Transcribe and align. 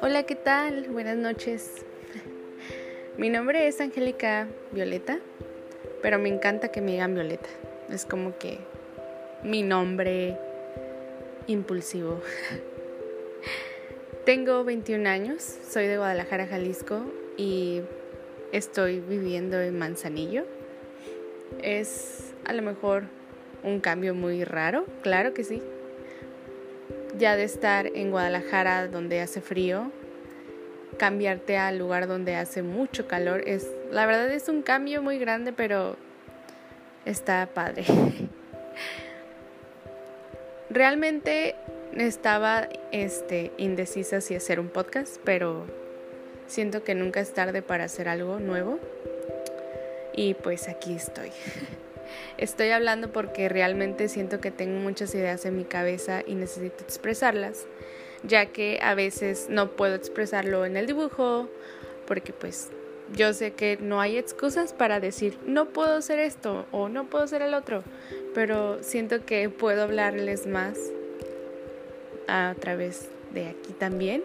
Hola, 0.00 0.22
¿qué 0.26 0.36
tal? 0.36 0.88
Buenas 0.90 1.16
noches. 1.16 1.84
Mi 3.16 3.28
nombre 3.28 3.66
es 3.66 3.80
Angélica 3.80 4.46
Violeta, 4.70 5.18
pero 6.00 6.20
me 6.20 6.28
encanta 6.28 6.68
que 6.68 6.80
me 6.80 6.92
digan 6.92 7.14
Violeta. 7.14 7.48
Es 7.90 8.06
como 8.06 8.38
que 8.38 8.58
mi 9.42 9.62
nombre 9.62 10.38
impulsivo. 11.48 12.20
Tengo 14.24 14.62
21 14.62 15.08
años, 15.08 15.42
soy 15.42 15.86
de 15.86 15.96
Guadalajara, 15.96 16.46
Jalisco 16.46 17.02
y 17.36 17.82
estoy 18.52 19.00
viviendo 19.00 19.60
en 19.60 19.76
Manzanillo. 19.76 20.44
Es 21.62 22.32
a 22.44 22.52
lo 22.52 22.62
mejor 22.62 23.04
un 23.66 23.80
cambio 23.80 24.14
muy 24.14 24.44
raro, 24.44 24.86
claro 25.02 25.34
que 25.34 25.44
sí. 25.44 25.62
Ya 27.18 27.36
de 27.36 27.44
estar 27.44 27.88
en 27.88 28.10
Guadalajara 28.10 28.86
donde 28.86 29.20
hace 29.20 29.40
frío, 29.40 29.90
cambiarte 30.98 31.58
al 31.58 31.78
lugar 31.78 32.06
donde 32.06 32.36
hace 32.36 32.62
mucho 32.62 33.06
calor 33.06 33.42
es 33.46 33.68
la 33.90 34.06
verdad 34.06 34.30
es 34.30 34.48
un 34.48 34.62
cambio 34.62 35.02
muy 35.02 35.18
grande, 35.18 35.52
pero 35.52 35.96
está 37.04 37.48
padre. 37.52 37.84
Realmente 40.70 41.54
estaba 41.96 42.68
este 42.92 43.52
indecisa 43.58 44.20
si 44.20 44.34
hacer 44.34 44.60
un 44.60 44.68
podcast, 44.68 45.18
pero 45.24 45.66
siento 46.46 46.84
que 46.84 46.94
nunca 46.94 47.20
es 47.20 47.32
tarde 47.32 47.62
para 47.62 47.84
hacer 47.84 48.08
algo 48.08 48.38
nuevo. 48.38 48.78
Y 50.14 50.34
pues 50.34 50.68
aquí 50.68 50.94
estoy. 50.94 51.30
Estoy 52.38 52.70
hablando 52.70 53.12
porque 53.12 53.48
realmente 53.48 54.08
siento 54.08 54.40
que 54.40 54.50
tengo 54.50 54.78
muchas 54.80 55.14
ideas 55.14 55.44
en 55.44 55.56
mi 55.56 55.64
cabeza 55.64 56.22
y 56.26 56.34
necesito 56.34 56.84
expresarlas, 56.84 57.66
ya 58.22 58.46
que 58.46 58.78
a 58.82 58.94
veces 58.94 59.46
no 59.48 59.72
puedo 59.72 59.94
expresarlo 59.94 60.64
en 60.64 60.76
el 60.76 60.86
dibujo, 60.86 61.48
porque 62.06 62.32
pues 62.32 62.70
yo 63.12 63.32
sé 63.32 63.52
que 63.52 63.78
no 63.80 64.00
hay 64.00 64.16
excusas 64.16 64.72
para 64.72 64.98
decir 64.98 65.38
no 65.46 65.66
puedo 65.66 65.96
hacer 65.96 66.18
esto 66.18 66.66
o 66.72 66.88
no 66.88 67.04
puedo 67.04 67.24
hacer 67.24 67.42
el 67.42 67.54
otro, 67.54 67.84
pero 68.34 68.82
siento 68.82 69.24
que 69.24 69.48
puedo 69.48 69.82
hablarles 69.82 70.46
más 70.46 70.78
a 72.28 72.54
través 72.58 73.08
de 73.32 73.48
aquí 73.48 73.72
también. 73.72 74.22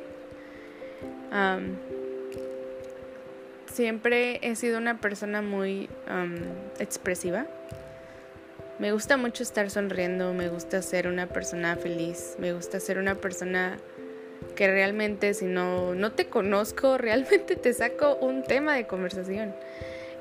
Siempre 3.72 4.39
he 4.41 4.55
sido 4.55 4.77
una 4.77 5.00
persona 5.00 5.41
muy 5.41 5.89
expresiva. 6.80 7.47
Me 8.80 8.91
gusta 8.91 9.17
mucho 9.17 9.44
estar 9.44 9.69
sonriendo, 9.69 10.33
me 10.33 10.50
gusta 10.50 10.81
ser 10.81 11.08
una 11.08 11.28
persona 11.28 11.75
feliz, 11.75 12.36
me 12.39 12.52
gusta 12.53 12.80
ser 12.80 12.97
una 12.97 13.16
persona 13.16 13.78
que 14.55 14.67
realmente 14.67 15.33
si 15.33 15.45
no, 15.45 15.94
no 15.94 16.11
te 16.11 16.28
conozco, 16.28 16.97
realmente 17.00 17.55
te 17.55 17.73
saco 17.73 18.16
un 18.16 18.44
tema 18.44 18.75
de 18.75 18.88
conversación. 18.88 19.53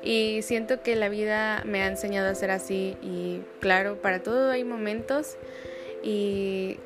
Y 0.03 0.41
siento 0.41 0.81
que 0.81 0.95
la 0.95 1.09
vida 1.09 1.61
me 1.65 1.83
ha 1.83 1.87
enseñado 1.87 2.29
a 2.29 2.35
ser 2.35 2.49
así 2.49 2.97
y 3.01 3.41
claro, 3.59 4.01
para 4.01 4.23
todo 4.23 4.49
hay 4.49 4.63
momentos 4.63 5.37
y, 6.03 6.79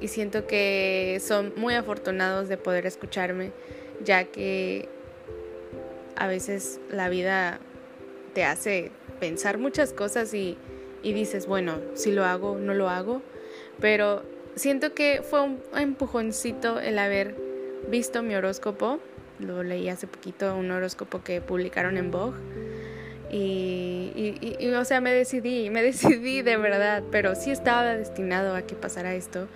y 0.00 0.08
siento 0.08 0.46
que 0.46 1.20
son 1.20 1.52
muy 1.56 1.74
afortunados 1.74 2.48
de 2.48 2.56
poder 2.56 2.86
escucharme, 2.86 3.50
ya 4.04 4.24
que 4.24 4.88
a 6.16 6.26
veces 6.26 6.80
la 6.90 7.08
vida 7.08 7.58
te 8.34 8.44
hace 8.44 8.92
pensar 9.18 9.58
muchas 9.58 9.92
cosas 9.92 10.32
y, 10.34 10.56
y 11.02 11.12
dices, 11.12 11.46
bueno, 11.46 11.78
si 11.94 12.12
lo 12.12 12.24
hago, 12.24 12.58
no 12.58 12.74
lo 12.74 12.88
hago, 12.88 13.22
pero 13.80 14.22
siento 14.54 14.94
que 14.94 15.22
fue 15.22 15.42
un 15.42 15.60
empujoncito 15.76 16.80
el 16.80 16.98
haber 16.98 17.34
visto 17.88 18.22
mi 18.22 18.34
horóscopo. 18.34 19.00
Lo 19.38 19.62
leí 19.62 19.88
hace 19.88 20.06
poquito, 20.06 20.54
un 20.54 20.70
horóscopo 20.70 21.22
que 21.22 21.40
publicaron 21.40 21.96
en 21.96 22.10
Vogue. 22.10 22.38
Y, 23.32 24.56
y, 24.58 24.68
o 24.70 24.84
sea, 24.84 25.00
me 25.00 25.12
decidí, 25.12 25.70
me 25.70 25.82
decidí 25.84 26.42
de 26.42 26.56
verdad, 26.56 27.02
pero 27.10 27.34
sí 27.34 27.50
estaba 27.50 27.96
destinado 27.96 28.54
a 28.54 28.62
que 28.62 28.74
pasara 28.74 29.14
esto. 29.14 29.48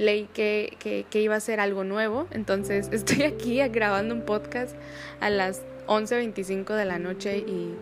Leí 0.00 0.28
que, 0.32 0.76
que, 0.78 1.04
que 1.10 1.20
iba 1.20 1.36
a 1.36 1.40
ser 1.40 1.60
algo 1.60 1.84
nuevo, 1.84 2.26
entonces 2.30 2.88
estoy 2.92 3.24
aquí 3.24 3.58
grabando 3.68 4.14
un 4.14 4.22
podcast 4.22 4.74
a 5.20 5.28
las 5.28 5.62
11.25 5.86 6.74
de 6.74 6.84
la 6.86 6.98
noche 6.98 7.38
y, 7.38 7.74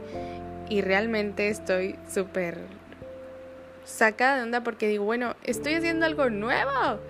y 0.68 0.80
realmente 0.80 1.48
estoy 1.48 1.94
súper 2.12 2.58
sacada 3.84 4.38
de 4.38 4.42
onda 4.42 4.64
porque 4.64 4.88
digo, 4.88 5.04
bueno, 5.04 5.36
estoy 5.44 5.74
haciendo 5.74 6.06
algo 6.06 6.28
nuevo. 6.28 7.00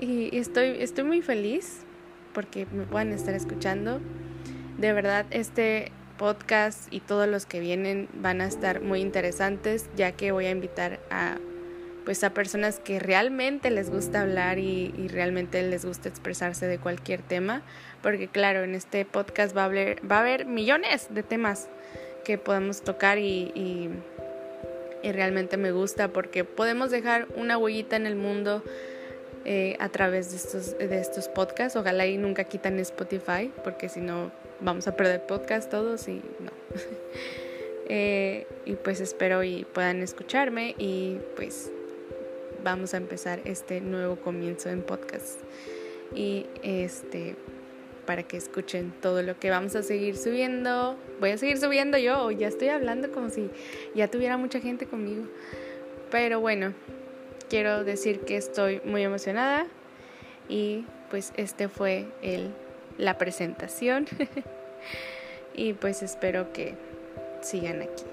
Y 0.00 0.36
estoy, 0.36 0.76
estoy 0.80 1.04
muy 1.04 1.22
feliz 1.22 1.84
porque 2.34 2.66
me 2.72 2.84
puedan 2.84 3.12
estar 3.12 3.34
escuchando. 3.34 4.00
De 4.76 4.92
verdad, 4.92 5.26
este 5.30 5.92
podcast 6.18 6.92
y 6.92 7.00
todos 7.00 7.28
los 7.28 7.46
que 7.46 7.60
vienen 7.60 8.08
van 8.14 8.40
a 8.40 8.46
estar 8.46 8.80
muy 8.80 9.00
interesantes, 9.00 9.88
ya 9.96 10.12
que 10.12 10.32
voy 10.32 10.46
a 10.46 10.50
invitar 10.50 10.98
a 11.10 11.38
pues 12.04 12.24
a 12.24 12.30
personas 12.30 12.78
que 12.78 12.98
realmente 12.98 13.70
les 13.70 13.90
gusta 13.90 14.22
hablar 14.22 14.58
y, 14.58 15.08
realmente 15.08 15.62
les 15.62 15.84
gusta 15.84 16.08
expresarse 16.08 16.66
de 16.66 16.78
cualquier 16.78 17.22
tema, 17.22 17.62
porque 18.02 18.28
claro, 18.28 18.64
en 18.64 18.74
este 18.74 19.04
podcast 19.04 19.56
va 19.56 19.62
a 19.62 19.66
haber, 19.66 20.00
va 20.10 20.16
a 20.16 20.20
haber 20.20 20.46
millones 20.46 21.08
de 21.10 21.22
temas 21.22 21.68
que 22.24 22.38
podemos 22.38 22.82
tocar 22.82 23.18
y 23.18 23.90
y 25.02 25.12
realmente 25.12 25.56
me 25.56 25.72
gusta 25.72 26.08
porque 26.08 26.44
podemos 26.44 26.90
dejar 26.90 27.26
una 27.36 27.58
huellita 27.58 27.96
en 27.96 28.06
el 28.06 28.14
mundo 28.14 28.62
eh, 29.44 29.76
a 29.80 29.88
través 29.88 30.30
de 30.30 30.36
estos, 30.36 30.78
de 30.78 30.98
estos 30.98 31.28
podcasts. 31.28 31.76
Ojalá 31.76 32.06
y 32.06 32.16
nunca 32.16 32.44
quitan 32.44 32.78
Spotify 32.78 33.50
porque 33.64 33.88
si 33.88 34.00
no 34.00 34.30
vamos 34.60 34.86
a 34.86 34.96
perder 34.96 35.26
podcast 35.26 35.70
todos 35.70 36.08
y 36.08 36.22
no. 36.40 36.50
Eh, 37.88 38.46
y 38.64 38.74
pues 38.76 39.00
espero 39.00 39.42
y 39.42 39.64
puedan 39.64 40.02
escucharme 40.02 40.76
y 40.78 41.18
pues 41.34 41.72
vamos 42.62 42.94
a 42.94 42.96
empezar 42.96 43.40
este 43.44 43.80
nuevo 43.80 44.16
comienzo 44.16 44.70
en 44.70 44.82
podcast. 44.82 45.40
Y 46.14 46.46
este 46.62 47.36
para 48.06 48.24
que 48.24 48.36
escuchen 48.36 48.92
todo 49.00 49.22
lo 49.22 49.38
que 49.38 49.50
vamos 49.50 49.76
a 49.76 49.82
seguir 49.82 50.16
subiendo. 50.16 50.96
Voy 51.20 51.30
a 51.30 51.38
seguir 51.38 51.58
subiendo 51.58 51.98
yo, 51.98 52.30
ya 52.30 52.48
estoy 52.48 52.68
hablando 52.68 53.12
como 53.12 53.30
si 53.30 53.50
ya 53.94 54.08
tuviera 54.08 54.36
mucha 54.36 54.60
gente 54.60 54.86
conmigo. 54.86 55.24
Pero 56.10 56.40
bueno, 56.40 56.74
quiero 57.48 57.84
decir 57.84 58.20
que 58.20 58.36
estoy 58.36 58.80
muy 58.84 59.02
emocionada 59.02 59.66
y 60.48 60.84
pues 61.10 61.32
este 61.36 61.68
fue 61.68 62.06
el, 62.22 62.50
la 62.98 63.18
presentación 63.18 64.06
y 65.54 65.74
pues 65.74 66.02
espero 66.02 66.52
que 66.52 66.74
sigan 67.40 67.82
aquí. 67.82 68.04